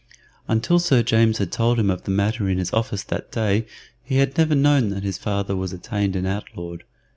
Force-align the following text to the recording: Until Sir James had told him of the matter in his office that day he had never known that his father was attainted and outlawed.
Until 0.47 0.79
Sir 0.79 1.03
James 1.03 1.37
had 1.37 1.51
told 1.51 1.77
him 1.77 1.91
of 1.91 2.05
the 2.05 2.09
matter 2.09 2.49
in 2.49 2.57
his 2.57 2.73
office 2.73 3.03
that 3.03 3.31
day 3.31 3.67
he 4.03 4.15
had 4.17 4.35
never 4.35 4.55
known 4.55 4.89
that 4.89 5.03
his 5.03 5.19
father 5.19 5.55
was 5.55 5.73
attainted 5.73 6.15
and 6.17 6.27
outlawed. 6.27 6.83